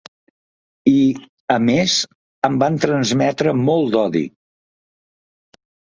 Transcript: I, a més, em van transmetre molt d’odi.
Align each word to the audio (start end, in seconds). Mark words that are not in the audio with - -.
I, 0.91 1.01
a 1.55 1.57
més, 1.67 1.97
em 2.49 2.57
van 2.63 2.79
transmetre 2.87 3.53
molt 3.63 3.93
d’odi. 3.97 4.23